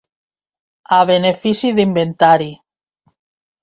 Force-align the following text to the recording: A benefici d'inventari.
A 0.97 1.03
benefici 1.11 1.73
d'inventari. 1.83 2.53